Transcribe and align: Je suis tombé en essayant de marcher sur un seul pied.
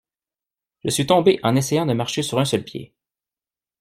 Je 0.83 0.89
suis 0.89 1.05
tombé 1.05 1.39
en 1.43 1.55
essayant 1.55 1.85
de 1.85 1.93
marcher 1.93 2.23
sur 2.23 2.39
un 2.39 2.45
seul 2.45 2.63
pied. 2.63 2.95